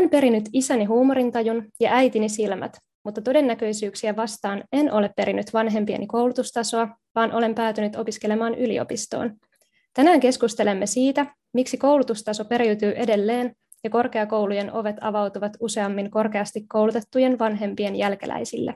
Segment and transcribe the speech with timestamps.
[0.00, 6.88] Olen perinyt isäni huumorintajun ja äitini silmät, mutta todennäköisyyksiä vastaan en ole perinyt vanhempieni koulutustasoa,
[7.14, 9.36] vaan olen päätynyt opiskelemaan yliopistoon.
[9.94, 13.52] Tänään keskustelemme siitä, miksi koulutustaso periytyy edelleen
[13.84, 18.74] ja korkeakoulujen ovet avautuvat useammin korkeasti koulutettujen vanhempien jälkeläisille.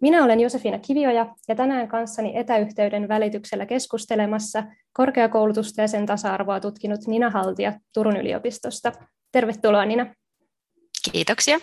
[0.00, 7.06] Minä olen Josefina Kivioja ja tänään kanssani etäyhteyden välityksellä keskustelemassa korkeakoulutusta ja sen tasa-arvoa tutkinut
[7.06, 8.92] Nina Haltia Turun yliopistosta.
[9.32, 10.14] Tervetuloa Nina.
[11.12, 11.58] Kiitoksia.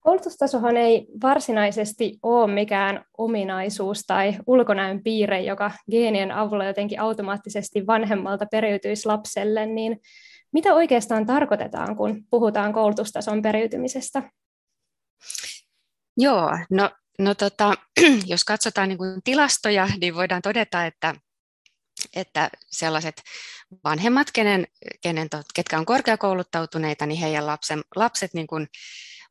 [0.00, 8.46] Koulutustasohan ei varsinaisesti ole mikään ominaisuus tai ulkonäön piirre, joka geenien avulla jotenkin automaattisesti vanhemmalta
[8.50, 10.00] periytyisi lapselle, niin
[10.52, 14.22] mitä oikeastaan tarkoitetaan, kun puhutaan koulutustason periytymisestä?
[16.16, 17.74] Joo, no, no tota,
[18.26, 21.14] jos katsotaan niin kuin tilastoja, niin voidaan todeta, että,
[22.16, 23.22] että sellaiset
[23.84, 24.66] vanhemmat, kenen,
[25.02, 28.66] kenen, ketkä on korkeakouluttautuneita, niin heidän lapsen, lapset niin kuin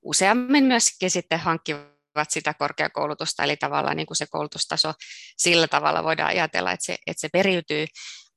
[0.01, 4.93] useammin myöskin sitten hankkivat sitä korkeakoulutusta, eli tavallaan niin kuin se koulutustaso
[5.37, 7.85] sillä tavalla voidaan ajatella, että se, että se periytyy.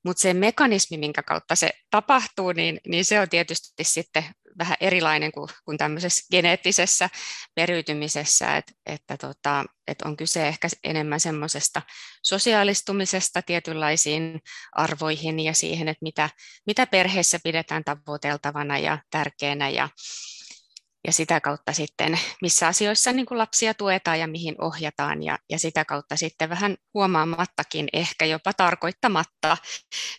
[0.05, 4.25] Mutta se mekanismi, minkä kautta se tapahtuu, niin, niin se on tietysti sitten
[4.59, 7.11] vähän erilainen kuin, kuin tämmöisessä geneettisessä
[7.55, 11.83] periytymisessä, että, että, tota, että on kyse ehkä enemmän semmoisesta
[12.23, 14.41] sosiaalistumisesta tietynlaisiin
[14.73, 16.31] arvoihin ja siihen, että mitä,
[16.67, 19.89] mitä perheessä pidetään tavoiteltavana ja tärkeänä ja,
[21.09, 25.59] ja sitä kautta sitten, missä asioissa niin kuin lapsia tuetaan ja mihin ohjataan ja, ja
[25.59, 29.57] sitä kautta sitten vähän huomaamattakin, ehkä jopa tarkoittamatta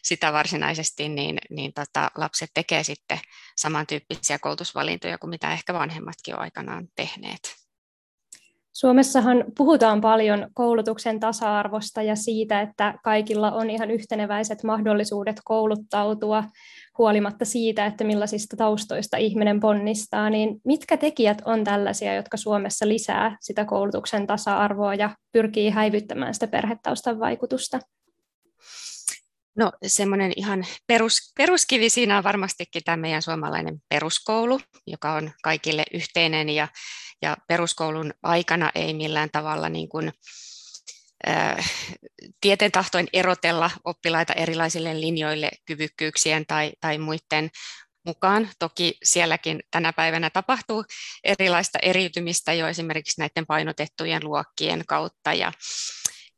[0.03, 3.19] sitä varsinaisesti, niin, niin tota, lapset tekee sitten
[3.57, 7.55] samantyyppisiä koulutusvalintoja kuin mitä ehkä vanhemmatkin on aikanaan tehneet.
[8.73, 16.43] Suomessahan puhutaan paljon koulutuksen tasa-arvosta ja siitä, että kaikilla on ihan yhteneväiset mahdollisuudet kouluttautua
[16.99, 23.37] huolimatta siitä, että millaisista taustoista ihminen ponnistaa, niin mitkä tekijät on tällaisia, jotka Suomessa lisää
[23.41, 27.79] sitä koulutuksen tasa-arvoa ja pyrkii häivyttämään sitä perhetaustan vaikutusta?
[29.57, 35.83] No semmoinen ihan perus, peruskivi siinä on varmastikin tämä meidän suomalainen peruskoulu, joka on kaikille
[35.93, 36.67] yhteinen ja,
[37.21, 40.11] ja peruskoulun aikana ei millään tavalla niin kuin,
[42.41, 47.49] tieten tahtoin erotella oppilaita erilaisille linjoille kyvykkyyksien tai, tai muiden
[48.05, 48.49] mukaan.
[48.59, 50.85] Toki sielläkin tänä päivänä tapahtuu
[51.23, 55.51] erilaista eriytymistä jo esimerkiksi näiden painotettujen luokkien kautta ja,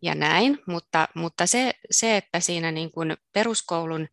[0.02, 4.08] ja näin, mutta, mutta se, se, että siinä niin kuin peruskoulun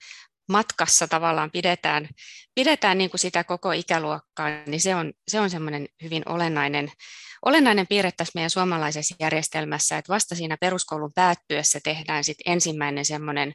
[0.49, 2.09] matkassa tavallaan pidetään,
[2.55, 6.93] pidetään niin kuin sitä koko ikäluokkaa, niin se on, se on semmoinen hyvin olennainen,
[7.45, 13.53] olennainen piirre tässä meidän suomalaisessa järjestelmässä, että vasta siinä peruskoulun päättyessä tehdään sit ensimmäinen semmoinen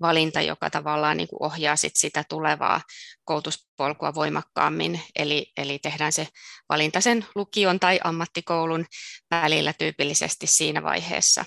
[0.00, 2.80] valinta, joka tavallaan niin kuin ohjaa sit sitä tulevaa
[3.24, 6.28] koulutuspolkua voimakkaammin, eli, eli tehdään se
[6.68, 8.86] valinta sen lukion tai ammattikoulun
[9.30, 11.44] välillä tyypillisesti siinä vaiheessa.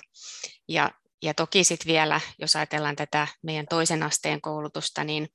[0.68, 0.90] Ja,
[1.22, 5.28] ja toki sitten vielä, jos ajatellaan tätä meidän toisen asteen koulutusta, niin,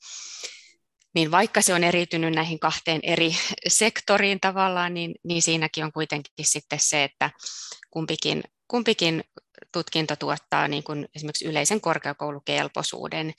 [1.16, 3.36] niin vaikka se on eriytynyt näihin kahteen eri
[3.68, 7.32] sektoriin tavallaan, niin, niin siinäkin on kuitenkin sitten se, että
[7.92, 9.24] kumpikin, kumpikin
[9.72, 13.34] tutkinto tuottaa niin kuin esimerkiksi yleisen korkeakoulukelpoisuuden,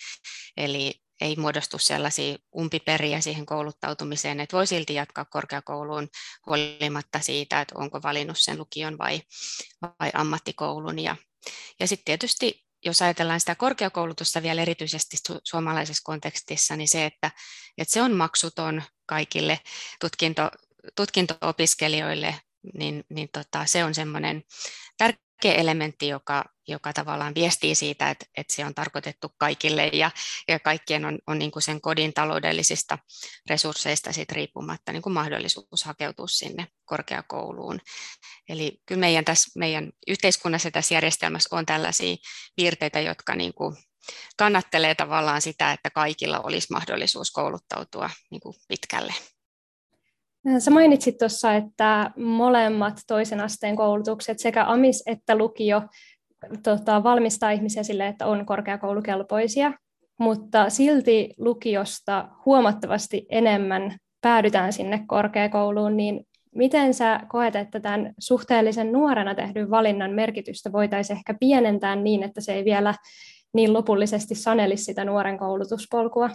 [0.57, 6.09] eli ei muodostu sellaisia umpiperiä siihen kouluttautumiseen, että voi silti jatkaa korkeakouluun
[6.47, 9.23] huolimatta siitä, että onko valinnut sen lukion vai,
[9.83, 10.99] vai ammattikoulun.
[10.99, 11.17] Ja,
[11.81, 17.31] ja sitten tietysti, jos ajatellaan sitä korkeakoulutusta vielä erityisesti su- suomalaisessa kontekstissa, niin se, että,
[17.79, 19.61] että se on maksuton kaikille
[20.01, 20.51] tutkinto,
[20.97, 22.35] tutkinto-opiskelijoille,
[22.75, 24.43] niin, niin tota, se on semmoinen
[24.99, 30.11] tärkeä elementti, joka, joka tavallaan viestii siitä, että, että se on tarkoitettu kaikille ja,
[30.49, 32.99] ja kaikkien on, on niin kuin sen kodin taloudellisista
[33.51, 37.81] resursseista sit riippumatta niin kuin mahdollisuus hakeutua sinne korkeakouluun.
[38.49, 42.17] Eli kyllä meidän, tässä, meidän yhteiskunnassa tässä järjestelmässä on tällaisia
[42.57, 43.77] piirteitä, jotka niin kuin
[44.37, 49.15] kannattelee tavallaan sitä, että kaikilla olisi mahdollisuus kouluttautua niin kuin pitkälle.
[50.59, 55.83] Sä mainitsit tuossa, että molemmat toisen asteen koulutukset, sekä AMIS että lukio,
[56.63, 59.73] tota, valmistaa ihmisiä sille, että on korkeakoulukelpoisia,
[60.19, 68.93] mutta silti lukiosta huomattavasti enemmän päädytään sinne korkeakouluun, niin miten sä koet, että tämän suhteellisen
[68.93, 72.95] nuorena tehdyn valinnan merkitystä voitaisiin ehkä pienentää niin, että se ei vielä
[73.55, 76.31] niin lopullisesti sanelisi sitä nuoren koulutuspolkua?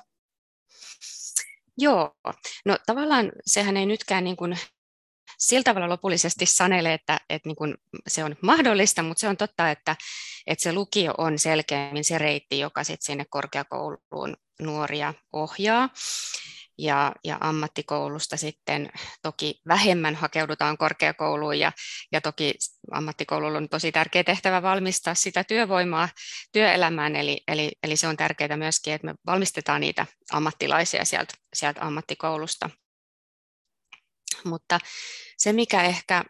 [1.78, 2.16] Joo,
[2.66, 4.58] no tavallaan sehän ei nytkään niin kuin
[5.40, 7.76] sillä tavalla lopullisesti sanele, että, että niin kuin
[8.08, 9.96] se on mahdollista, mutta se on totta, että,
[10.48, 15.90] että se lukio on selkeämmin se reitti, joka sitten sinne korkeakouluun nuoria ohjaa.
[16.82, 18.90] Ja, ja ammattikoulusta sitten
[19.22, 21.72] toki vähemmän hakeudutaan korkeakouluun ja,
[22.12, 22.54] ja toki
[22.92, 26.10] ammattikoululla on tosi tärkeä tehtävä valmistaa sitä työvoimaa
[26.52, 31.82] työelämään, eli, eli, eli se on tärkeää myöskin, että me valmistetaan niitä ammattilaisia sieltä, sieltä
[31.82, 32.70] ammattikoulusta.
[34.46, 34.80] Mutta
[35.38, 36.24] se, mikä ehkä,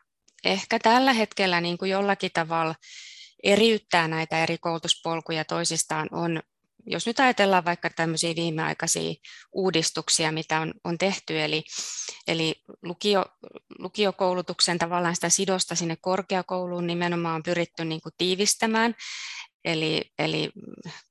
[0.46, 2.76] ehkä tällä hetkellä niin kuin jollakin tavalla
[3.44, 6.42] eriyttää näitä eri koulutuspolkuja toisistaan, on
[6.86, 9.14] jos nyt ajatellaan vaikka tämmöisiä viimeaikaisia
[9.52, 11.64] uudistuksia, mitä on, on tehty, eli,
[12.28, 13.26] eli lukio,
[13.80, 18.96] lukiokoulutuksen tavallaan sitä sidosta sinne korkeakouluun nimenomaan on pyritty niin kuin tiivistämään,
[19.66, 20.52] eli, eli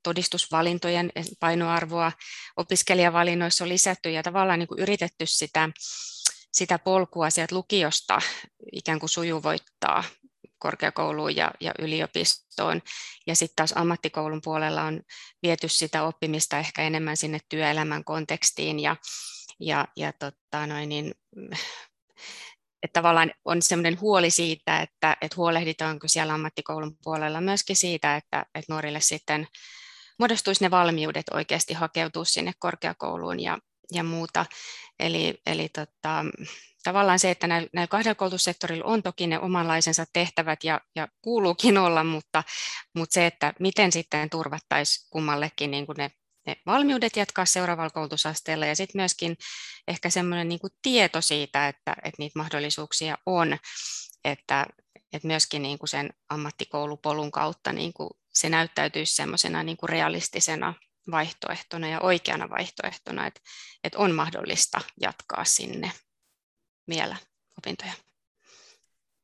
[0.03, 2.11] todistusvalintojen painoarvoa
[2.57, 5.69] opiskelijavalinnoissa on lisätty ja tavallaan niin kuin yritetty sitä,
[6.51, 8.21] sitä polkua sieltä lukiosta
[8.71, 10.03] ikään kuin sujuvoittaa
[10.61, 12.81] korkeakouluun ja, ja yliopistoon.
[13.27, 15.01] Ja sitten taas ammattikoulun puolella on
[15.43, 18.95] viety sitä oppimista ehkä enemmän sinne työelämän kontekstiin ja,
[19.59, 21.13] ja, ja tota noin, niin,
[22.83, 28.45] että tavallaan on sellainen huoli siitä, että, että huolehditaanko siellä ammattikoulun puolella myöskin siitä, että,
[28.55, 29.47] että nuorille sitten
[30.19, 33.57] muodostuisi ne valmiudet oikeasti hakeutua sinne korkeakouluun ja,
[33.91, 34.45] ja muuta.
[34.99, 36.25] Eli, eli tota,
[36.83, 41.77] tavallaan se, että näillä, näillä kahdella koulutussektorilla on toki ne omanlaisensa tehtävät ja, ja kuuluukin
[41.85, 42.43] olla, mutta,
[42.95, 46.11] mutta se, että miten sitten turvattaisiin kummallekin niin kuin ne,
[46.47, 49.37] ne valmiudet jatkaa seuraavalla koulutusasteella ja sitten myöskin
[49.87, 53.57] ehkä semmoinen niin tieto siitä, että, että niitä mahdollisuuksia on,
[54.25, 54.65] että,
[55.13, 60.73] että myöskin niin kuin sen ammattikoulupolun kautta niin kuin se näyttäytyisi semmoisena niin kuin realistisena
[61.11, 63.41] vaihtoehtona ja oikeana vaihtoehtona, että,
[63.83, 65.91] että on mahdollista jatkaa sinne
[66.89, 67.15] vielä
[67.57, 67.91] opintoja.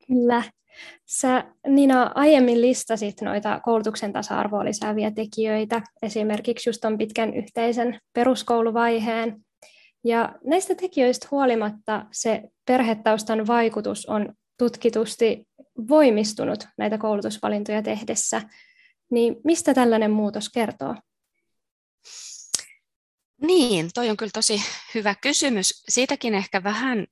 [0.06, 0.42] Kyllä.
[1.06, 9.44] Sä Nina aiemmin listasit noita koulutuksen tasa-arvoa lisääviä tekijöitä, esimerkiksi just on pitkän yhteisen peruskouluvaiheen.
[10.04, 15.48] Ja näistä tekijöistä huolimatta se perhetaustan vaikutus on tutkitusti
[15.88, 18.42] voimistunut näitä koulutusvalintoja tehdessä.
[19.10, 20.94] Niin mistä tällainen muutos kertoo?
[23.42, 24.62] Niin, toi on kyllä tosi
[24.94, 25.84] hyvä kysymys.
[25.88, 27.06] Siitäkin ehkä vähän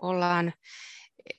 [0.00, 0.52] ollaan,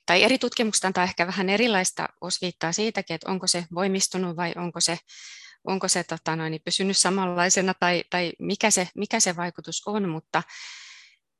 [0.06, 4.80] tai eri tutkimukset antaa ehkä vähän erilaista osviittaa siitäkin, että onko se voimistunut vai onko
[4.80, 4.98] se,
[5.64, 10.42] onko se tota noin, pysynyt samanlaisena tai, tai mikä, se, mikä se vaikutus on, mutta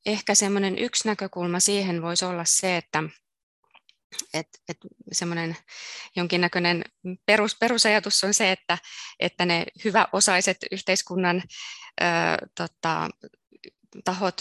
[0.07, 3.03] ehkä semmoinen yksi näkökulma siihen voisi olla se, että
[4.35, 4.77] et, et
[5.13, 5.57] semmoinen
[6.17, 6.85] jonkinnäköinen
[7.27, 8.79] perus, perusajatus on se, että,
[9.21, 11.43] että ne hyväosaiset yhteiskunnan
[12.01, 12.05] ö,
[12.55, 13.09] tota,
[14.05, 14.41] tahot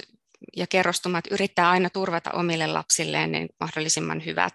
[0.58, 4.54] ja kerrostumat yrittää aina turvata omille lapsilleen niin mahdollisimman hyvät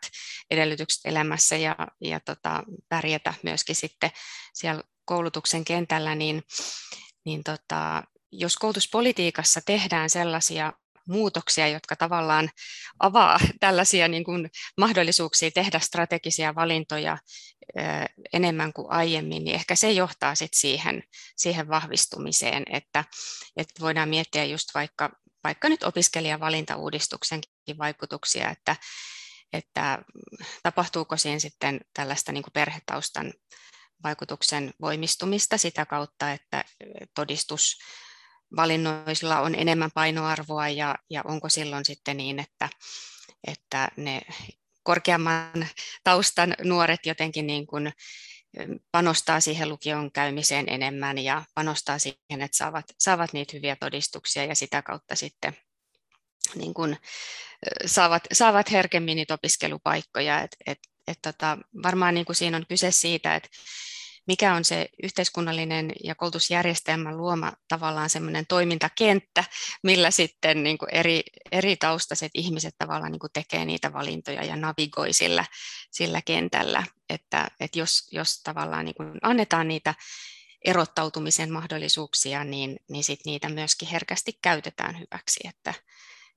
[0.50, 4.10] edellytykset elämässä ja, ja tota, pärjätä myöskin sitten
[4.54, 6.42] siellä koulutuksen kentällä, niin,
[7.24, 8.02] niin tota,
[8.32, 10.72] jos koulutuspolitiikassa tehdään sellaisia
[11.08, 12.50] muutoksia, jotka tavallaan
[12.98, 17.18] avaa tällaisia niin kuin mahdollisuuksia tehdä strategisia valintoja
[18.32, 21.02] enemmän kuin aiemmin, niin ehkä se johtaa sit siihen,
[21.36, 23.04] siihen vahvistumiseen, että,
[23.56, 25.10] että voidaan miettiä just vaikka
[25.44, 28.76] vaikka nyt opiskelijavalintauudistuksenkin vaikutuksia, että,
[29.52, 29.98] että
[30.62, 33.32] tapahtuuko siihen sitten tällaista niin kuin perhetaustan
[34.04, 36.64] vaikutuksen voimistumista sitä kautta, että
[37.14, 42.68] todistusvalinnoisilla on enemmän painoarvoa ja, ja onko silloin sitten niin, että,
[43.46, 44.22] että ne
[44.82, 45.66] korkeamman
[46.04, 47.92] taustan nuoret jotenkin niin kuin
[48.92, 54.54] panostaa siihen lukion käymiseen enemmän ja panostaa siihen, että saavat, saavat niitä hyviä todistuksia ja
[54.54, 55.56] sitä kautta sitten
[56.54, 56.96] niin kuin,
[57.86, 60.40] saavat, saavat herkemmin niitä opiskelupaikkoja.
[60.40, 63.48] Et, et, et tota, varmaan niin kuin siinä on kyse siitä, että
[64.26, 69.44] mikä on se yhteiskunnallinen ja koulutusjärjestelmän luoma tavallaan semmoinen toimintakenttä,
[69.82, 74.56] millä sitten niin kuin eri, eri taustaiset ihmiset tavallaan niin kuin tekee niitä valintoja ja
[74.56, 75.44] navigoi sillä,
[75.90, 79.94] sillä kentällä, että, että jos, jos tavallaan niin kuin annetaan niitä
[80.64, 85.74] erottautumisen mahdollisuuksia, niin, niin sit niitä myöskin herkästi käytetään hyväksi, että,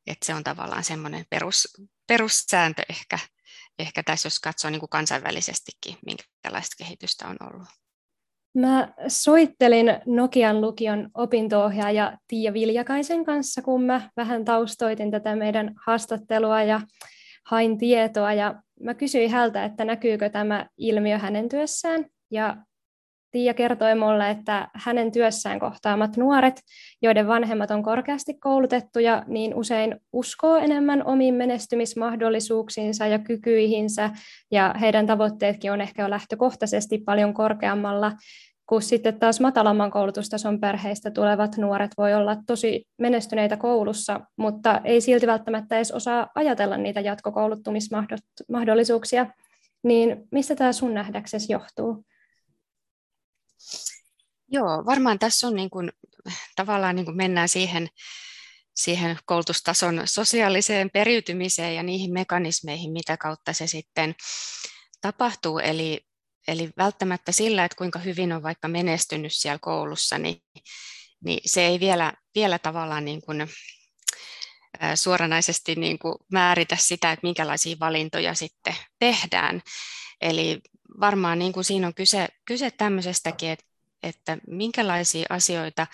[0.08, 1.68] että se on tavallaan semmoinen perus,
[2.08, 3.20] perussääntö ehkä
[3.80, 7.68] ehkä tässä, jos katsoo niin kuin kansainvälisestikin, minkälaista kehitystä on ollut.
[8.54, 16.64] Mä soittelin Nokian lukion opinto-ohjaaja Tiia Viljakaisen kanssa, kun mä vähän taustoitin tätä meidän haastattelua
[16.64, 16.82] ja
[17.46, 18.34] hain tietoa.
[18.34, 22.06] Ja mä kysyin häneltä, että näkyykö tämä ilmiö hänen työssään.
[22.32, 22.58] Ja
[23.32, 26.62] Tiia kertoi mulle, että hänen työssään kohtaamat nuoret,
[27.02, 34.10] joiden vanhemmat on korkeasti koulutettuja, niin usein uskoo enemmän omiin menestymismahdollisuuksiinsa ja kykyihinsä,
[34.52, 38.12] ja heidän tavoitteetkin on ehkä jo lähtökohtaisesti paljon korkeammalla.
[38.70, 45.02] kun sitten taas matalamman koulutustason perheistä tulevat nuoret voi olla tosi menestyneitä koulussa, mutta ei
[45.02, 49.26] silti välttämättä edes osaa ajatella niitä jatkokouluttumismahdollisuuksia.
[49.84, 52.04] Niin mistä tämä sun nähdäksesi johtuu?
[54.48, 55.92] Joo, varmaan tässä on niin kuin,
[56.56, 57.90] tavallaan niin kuin mennään siihen,
[58.76, 64.16] siihen koulutustason sosiaaliseen periytymiseen ja niihin mekanismeihin, mitä kautta se sitten
[65.02, 65.60] tapahtuu.
[65.60, 66.02] Eli,
[66.48, 70.44] eli välttämättä sillä, että kuinka hyvin on vaikka menestynyt siellä koulussa, niin,
[71.24, 73.48] niin se ei vielä, vielä tavallaan niin kuin,
[74.96, 79.62] suoranaisesti niin kuin määritä sitä, että minkälaisia valintoja sitten tehdään.
[80.22, 80.60] Eli
[81.00, 83.66] varmaan niin kuin siinä on kyse, kyse tämmöisestäkin, että,
[84.08, 85.88] että minkälaisia asioita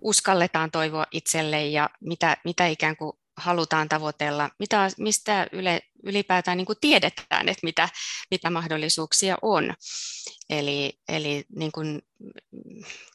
[0.00, 6.66] uskalletaan toivoa itselle ja mitä, mitä ikään kuin halutaan tavoitella, mitä, mistä yle, ylipäätään niin
[6.66, 7.88] kuin tiedetään, että mitä,
[8.30, 9.74] mitä mahdollisuuksia on.
[10.50, 12.02] Eli, eli niin kuin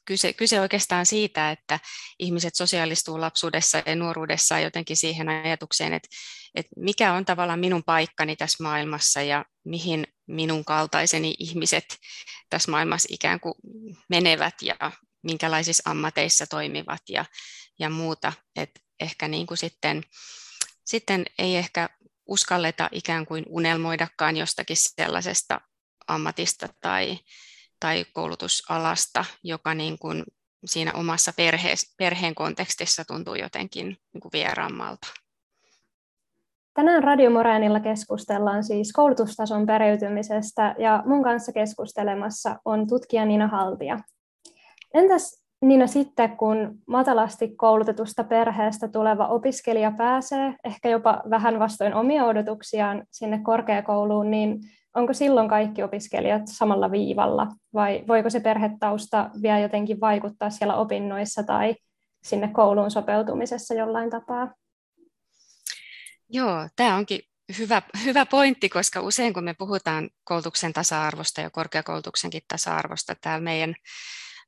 [0.06, 1.80] kyse, kyse oikeastaan siitä, että
[2.20, 6.08] ihmiset sosiaalistuu lapsuudessa ja nuoruudessa jotenkin siihen ajatukseen, että,
[6.56, 11.98] että mikä on tavallaan minun paikkani tässä maailmassa ja mihin minun kaltaiseni ihmiset
[12.50, 13.56] tässä maailmassa ikään kuin
[14.10, 14.92] menevät ja
[15.24, 17.26] minkälaisissa ammateissa toimivat ja,
[17.80, 18.34] ja muuta.
[18.56, 20.04] Et ehkä niin kuin sitten,
[20.86, 21.90] sitten ei ehkä
[22.28, 25.62] uskalleta ikään kuin unelmoidakaan jostakin sellaisesta
[26.08, 27.20] ammatista tai,
[27.80, 30.24] tai koulutusalasta, joka niin kuin
[30.66, 35.08] siinä omassa perhe, perheen kontekstissa tuntuu jotenkin niin kuin vieraammalta.
[36.74, 44.00] Tänään Radio Moreenilla keskustellaan siis koulutustason periytymisestä ja mun kanssa keskustelemassa on tutkija Nina Haltia.
[44.94, 52.26] Entäs Niina sitten, kun matalasti koulutetusta perheestä tuleva opiskelija pääsee, ehkä jopa vähän vastoin omia
[52.26, 54.60] odotuksiaan sinne korkeakouluun, niin
[54.96, 61.44] onko silloin kaikki opiskelijat samalla viivalla vai voiko se perhetausta vielä jotenkin vaikuttaa siellä opinnoissa
[61.44, 61.76] tai
[62.24, 64.54] sinne kouluun sopeutumisessa jollain tapaa?
[66.30, 67.20] Joo, tämä onkin
[67.60, 73.76] hyvä, hyvä pointti, koska usein kun me puhutaan koulutuksen tasa-arvosta ja korkeakoulutuksenkin tasa-arvosta täällä meidän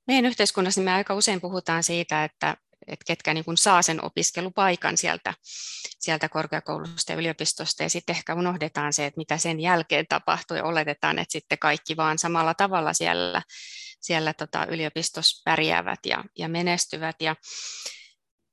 [0.07, 4.05] meidän yhteiskunnassa niin me aika usein puhutaan siitä, että, että ketkä niin kuin saa sen
[4.05, 5.33] opiskelupaikan sieltä,
[5.99, 10.63] sieltä korkeakoulusta ja yliopistosta, ja sitten ehkä unohdetaan se, että mitä sen jälkeen tapahtuu, ja
[10.63, 13.41] oletetaan, että sitten kaikki vaan samalla tavalla siellä,
[14.01, 17.15] siellä tota yliopistossa pärjäävät ja, ja menestyvät.
[17.21, 17.35] Ja,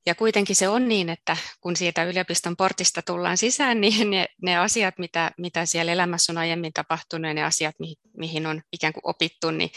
[0.06, 4.58] ja kuitenkin se on niin, että kun siitä yliopiston portista tullaan sisään, niin ne, ne
[4.58, 8.92] asiat, mitä, mitä siellä elämässä on aiemmin tapahtunut ja ne asiat, mihin, mihin on ikään
[8.92, 9.70] kuin opittu, niin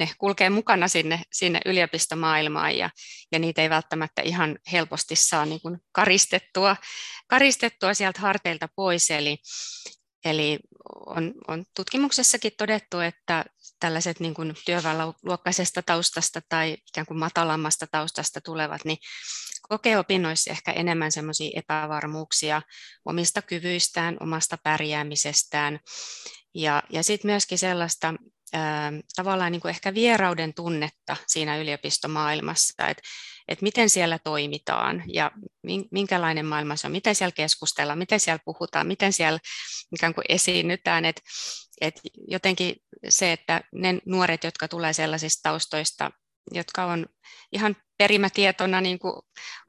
[0.00, 2.90] ne kulkee mukana sinne, sinne yliopistomaailmaan ja,
[3.32, 6.76] ja niitä ei välttämättä ihan helposti saa niin kuin karistettua,
[7.28, 9.10] karistettua sieltä harteilta pois.
[9.10, 9.38] Eli,
[10.24, 10.58] eli
[11.06, 13.44] on, on tutkimuksessakin todettu, että
[13.80, 18.98] tällaiset niin kuin työväenluokkaisesta taustasta tai ikään kuin matalammasta taustasta tulevat, niin
[19.68, 22.62] kokee opinnoissa ehkä enemmän semmoisia epävarmuuksia
[23.04, 25.78] omista kyvyistään, omasta pärjäämisestään
[26.54, 28.14] ja, ja sitten myöskin sellaista
[29.16, 33.02] tavallaan niin kuin ehkä vierauden tunnetta siinä yliopistomaailmassa, että,
[33.48, 35.30] että miten siellä toimitaan ja
[35.90, 39.38] minkälainen maailma se on, miten siellä keskustellaan, miten siellä puhutaan, miten siellä
[39.92, 41.22] ikään kuin esiinnytään, että,
[41.80, 42.76] että jotenkin
[43.08, 46.10] se, että ne nuoret, jotka tulee sellaisista taustoista,
[46.52, 47.06] jotka on
[47.52, 49.14] ihan perimätietona niin kuin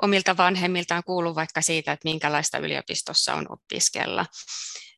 [0.01, 4.25] omilta vanhemmiltaan kuuluu vaikka siitä, että minkälaista yliopistossa on opiskella,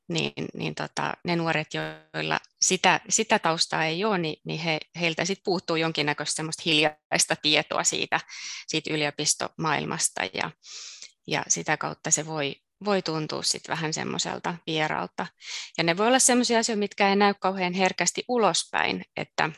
[0.10, 5.26] niin, niin tota, ne nuoret, joilla sitä, sitä taustaa ei ole, niin, niin he, heiltä
[5.26, 8.20] sit puuttuu jonkinnäköistä semmoista hiljaista tietoa siitä,
[8.68, 10.52] siitä yliopistomaailmasta ja,
[11.28, 15.28] ja sitä kautta se voi, voi tuntua sit vähän semmoiselta vieralta.
[15.78, 19.50] Ja ne voi olla semmoisia asioita, mitkä ei näy kauhean herkästi ulospäin, että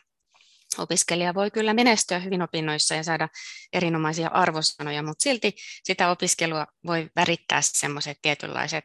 [0.78, 3.30] opiskelija voi kyllä menestyä hyvin opinnoissa ja saada
[3.74, 8.84] erinomaisia arvosanoja, mutta silti sitä opiskelua voi värittää semmoiset tietynlaiset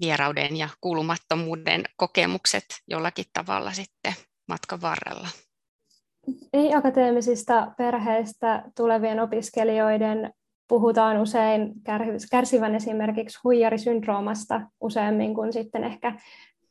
[0.00, 4.12] vierauden ja kuulumattomuuden kokemukset jollakin tavalla sitten
[4.48, 5.28] matkan varrella.
[6.52, 10.32] Ei-akateemisista perheistä tulevien opiskelijoiden
[10.68, 11.72] puhutaan usein
[12.30, 16.12] kärsivän esimerkiksi huijarisyndroomasta useammin kuin sitten ehkä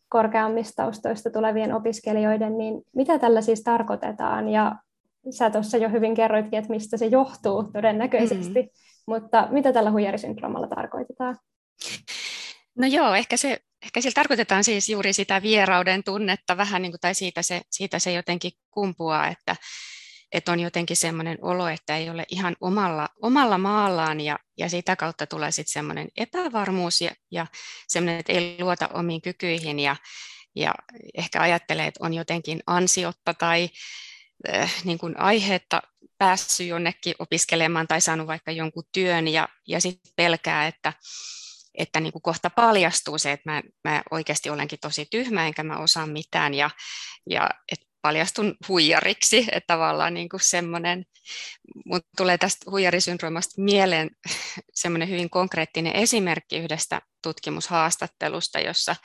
[0.10, 4.50] korkeammista taustoista tulevien opiskelijoiden, niin mitä tällä siis tarkoitetaan?
[4.50, 4.76] Ja
[5.30, 8.70] sä tuossa jo hyvin kerroitkin, että mistä se johtuu todennäköisesti, mm.
[9.08, 11.38] mutta mitä tällä huijarisyndroomalla tarkoitetaan?
[12.78, 17.02] No joo, ehkä, se, ehkä sillä tarkoitetaan siis juuri sitä vierauden tunnetta vähän, niin kuin,
[17.02, 19.56] tai siitä se, siitä se jotenkin kumpuaa, että,
[20.32, 24.96] että on jotenkin semmoinen olo, että ei ole ihan omalla, omalla maallaan ja, ja sitä
[24.96, 27.48] kautta tulee sitten semmoinen epävarmuus ja, ja
[27.88, 29.96] semmoinen, että ei luota omiin kykyihin ja,
[30.56, 30.76] ja
[31.18, 33.70] ehkä ajattelee, että on jotenkin ansiotta tai,
[34.54, 35.82] äh, niin kuin aiheetta
[36.18, 40.94] päässyt jonnekin opiskelemaan tai saanut vaikka jonkun työn ja, ja sitten pelkää, että,
[41.78, 45.78] että niin kuin kohta paljastuu se, että mä, mä oikeasti olenkin tosi tyhmä enkä mä
[45.78, 46.70] osaa mitään ja,
[47.30, 51.06] ja että paljastun huijariksi, että tavallaan niin kuin semmoinen,
[51.86, 54.10] mutta tulee tästä huijarisyndroomasta mieleen
[54.74, 58.96] semmoinen hyvin konkreettinen esimerkki yhdestä tutkimushaastattelusta, jossa,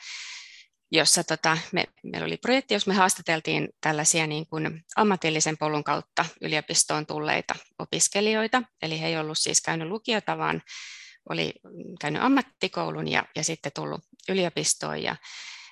[0.91, 6.25] jossa tota, me, meillä oli projekti, jos me haastateltiin tällaisia niin kuin ammatillisen polun kautta
[6.41, 10.61] yliopistoon tulleita opiskelijoita, eli he ei ollut siis käynyt lukiota, vaan
[11.29, 11.53] oli
[12.01, 15.15] käynyt ammattikoulun ja, ja sitten tullut yliopistoon, ja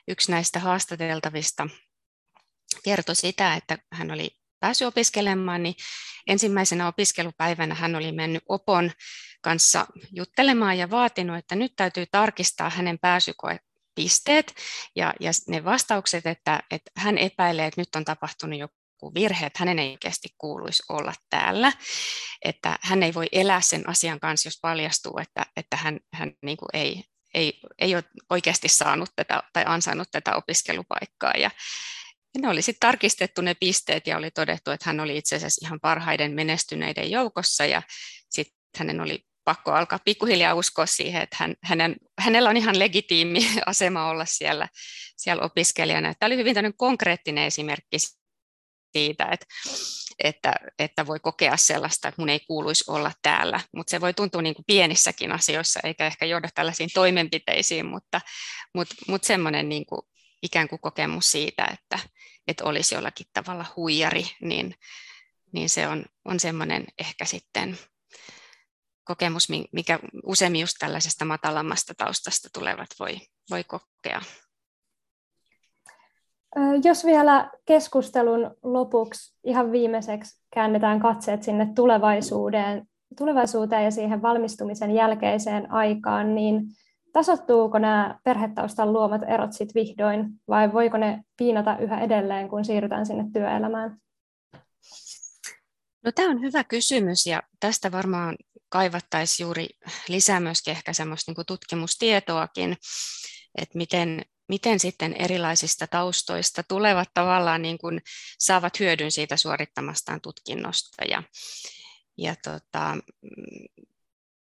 [0.07, 1.67] yksi näistä haastateltavista
[2.83, 5.75] kertoi sitä, että hän oli päässyt opiskelemaan, niin
[6.27, 8.91] ensimmäisenä opiskelupäivänä hän oli mennyt opon
[9.41, 14.55] kanssa juttelemaan ja vaatinut, että nyt täytyy tarkistaa hänen pääsykoepisteet
[14.95, 19.59] ja, ja ne vastaukset, että, että hän epäilee, että nyt on tapahtunut joku virhe, että
[19.59, 21.71] hänen ei oikeasti kuuluisi olla täällä,
[22.45, 26.57] että hän ei voi elää sen asian kanssa, jos paljastuu, että, että hän, hän niin
[26.57, 31.33] kuin ei, ei, ei ole oikeasti saanut tätä tai ansainnut tätä opiskelupaikkaa.
[31.37, 31.51] Ja,
[32.35, 35.67] ja ne oli sitten tarkistettu ne pisteet ja oli todettu, että hän oli itse asiassa
[35.67, 37.81] ihan parhaiden menestyneiden joukossa ja
[38.29, 43.39] sitten hänen oli pakko alkaa pikkuhiljaa uskoa siihen, että hän, hänen, hänellä on ihan legitiimi
[43.65, 44.67] asema olla siellä,
[45.17, 46.13] siellä opiskelijana.
[46.13, 47.97] Tämä oli hyvin konkreettinen esimerkki
[48.91, 49.45] siitä, että,
[50.23, 54.41] että, että voi kokea sellaista, että mun ei kuuluisi olla täällä, mutta se voi tuntua
[54.41, 58.21] niin kuin pienissäkin asioissa, eikä ehkä johda tällaisiin toimenpiteisiin, mutta,
[58.75, 60.01] mutta, mutta semmoinen niin kuin
[60.43, 61.99] ikään kuin kokemus siitä, että,
[62.47, 64.75] että olisi jollakin tavalla huijari, niin,
[65.51, 67.77] niin se on, on semmoinen ehkä sitten
[69.03, 73.17] kokemus, mikä useimmin just tällaisesta matalammasta taustasta tulevat voi,
[73.49, 74.21] voi kokea.
[76.83, 85.71] Jos vielä keskustelun lopuksi ihan viimeiseksi käännetään katseet sinne tulevaisuuteen, tulevaisuuteen ja siihen valmistumisen jälkeiseen
[85.71, 86.61] aikaan, niin
[87.13, 93.05] tasottuuko nämä perhetaustan luomat erot sit vihdoin, vai voiko ne piinata yhä edelleen, kun siirrytään
[93.05, 93.97] sinne työelämään?
[96.05, 98.37] No, tämä on hyvä kysymys ja tästä varmaan
[98.69, 99.67] kaivattaisiin juuri
[100.07, 102.77] lisää myöskin ehkä semmoista niin tutkimustietoakin,
[103.55, 108.01] että miten, miten sitten erilaisista taustoista tulevat tavallaan niin kuin
[108.39, 111.05] saavat hyödyn siitä suorittamastaan tutkinnosta.
[111.09, 111.23] Ja,
[112.17, 112.97] ja tota,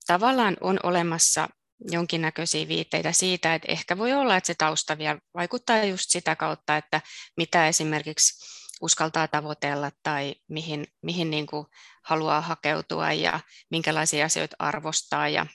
[0.08, 1.50] tavallaan on olemassa
[1.92, 6.78] jonkinnäköisiä viitteitä siitä, että ehkä voi olla, että se tausta vielä vaikuttaa just sitä kautta,
[6.78, 7.02] että
[7.38, 8.46] mitä esimerkiksi
[8.82, 11.68] uskaltaa tavoitella tai mihin, mihin niin kuin
[12.04, 13.40] haluaa hakeutua ja
[13.70, 15.46] minkälaisia asioita arvostaa ja,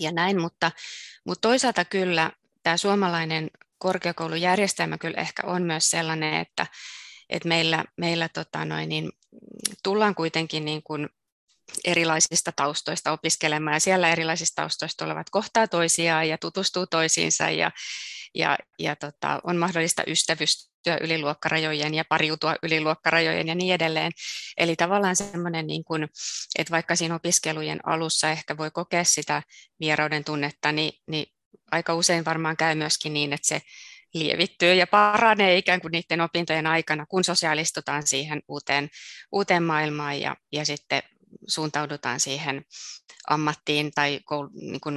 [0.00, 0.72] ja näin, mutta,
[1.26, 6.66] mutta toisaalta kyllä tämä suomalainen korkeakoulujärjestelmä kyllä ehkä on myös sellainen, että,
[7.28, 9.12] että meillä, meillä tota noin, niin
[9.82, 11.08] tullaan kuitenkin niin kuin
[11.84, 17.70] erilaisista taustoista opiskelemaan ja siellä erilaisista taustoista olevat kohtaa toisiaan ja tutustuu toisiinsa ja,
[18.34, 24.12] ja, ja tota, on mahdollista ystävystyä yli luokkarajojen ja pariutua yli luokkarajojen ja niin edelleen.
[24.56, 26.08] Eli tavallaan semmoinen, niin kuin,
[26.58, 29.42] että vaikka siinä opiskelujen alussa ehkä voi kokea sitä
[29.80, 31.26] vierauden tunnetta, niin, niin
[31.70, 33.60] aika usein varmaan käy myöskin niin, että se
[34.14, 38.88] lievittyy ja paranee ikään kuin niiden opintojen aikana, kun sosiaalistutaan siihen uuteen,
[39.32, 41.02] uuteen maailmaan ja, ja sitten
[41.48, 42.64] suuntaudutaan siihen
[43.30, 44.96] ammattiin tai koul, niin kuin,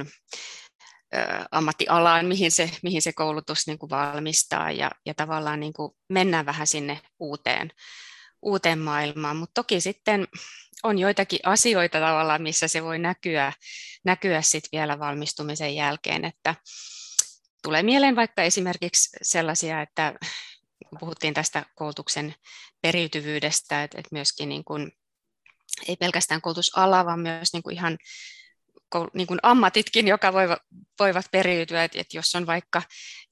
[1.14, 4.70] ä, ammattialaan, mihin se, mihin se koulutus niin kuin valmistaa.
[4.70, 7.70] Ja, ja tavallaan niin kuin mennään vähän sinne uuteen,
[8.42, 10.28] uuteen maailmaan, mutta toki sitten
[10.82, 13.52] on joitakin asioita tavallaan, missä se voi näkyä,
[14.04, 16.54] näkyä sit vielä valmistumisen jälkeen, että
[17.62, 20.14] tulee mieleen vaikka esimerkiksi sellaisia, että
[21.00, 22.34] puhuttiin tästä koulutuksen
[22.82, 24.92] periytyvyydestä, että, että myöskin niin kuin
[25.88, 27.98] ei pelkästään koulutusala, vaan myös niin kuin ihan
[29.14, 30.58] niin kuin ammatitkin, joka voivat,
[30.98, 32.82] voivat periytyä, että, että jos on vaikka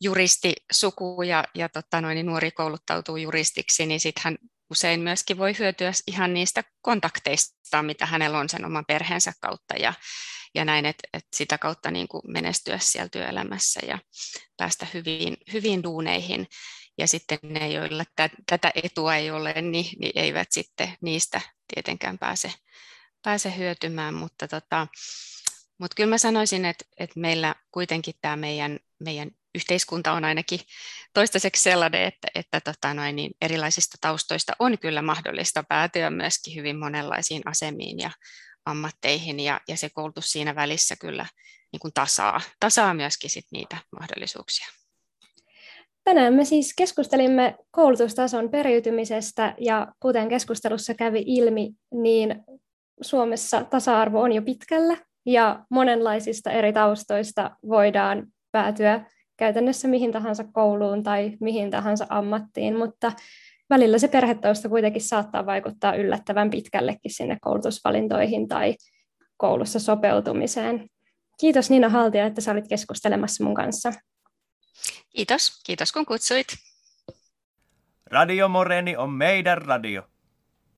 [0.00, 4.38] juristi suku ja, ja tota noin, niin nuori kouluttautuu juristiksi, niin sitten hän
[4.70, 9.94] usein myöskin voi hyötyä ihan niistä kontakteista, mitä hänellä on sen oman perheensä kautta ja,
[10.54, 13.98] ja näin, että, että sitä kautta niin kuin menestyä siellä työelämässä ja
[14.56, 16.46] päästä hyviin, hyviin duuneihin.
[16.98, 18.04] Ja sitten ne, joilla
[18.46, 21.40] tätä etua ei ole, niin, niin eivät sitten niistä
[21.74, 22.52] tietenkään pääse,
[23.22, 24.86] pääse hyötymään, mutta, tota,
[25.78, 30.60] mutta kyllä mä sanoisin, että, että meillä kuitenkin tämä meidän, meidän yhteiskunta on ainakin
[31.14, 36.78] toistaiseksi sellainen, että, että tota noin, niin erilaisista taustoista on kyllä mahdollista päätyä myöskin hyvin
[36.78, 38.10] monenlaisiin asemiin ja
[38.64, 41.26] ammatteihin, ja, ja se koulutus siinä välissä kyllä
[41.72, 44.66] niin kuin tasaa, tasaa myöskin sit niitä mahdollisuuksia.
[46.08, 52.44] Tänään me siis keskustelimme koulutustason periytymisestä ja kuten keskustelussa kävi ilmi, niin
[53.00, 59.04] Suomessa tasa-arvo on jo pitkällä ja monenlaisista eri taustoista voidaan päätyä
[59.36, 63.12] käytännössä mihin tahansa kouluun tai mihin tahansa ammattiin, mutta
[63.70, 68.76] välillä se perhetausta kuitenkin saattaa vaikuttaa yllättävän pitkällekin sinne koulutusvalintoihin tai
[69.36, 70.86] koulussa sopeutumiseen.
[71.40, 73.92] Kiitos Niina Haltia, että sä olit keskustelemassa mun kanssa.
[75.10, 76.46] Kiitos, kiitos kun kutsuit.
[78.06, 80.02] Radio Moreni on meidän radio.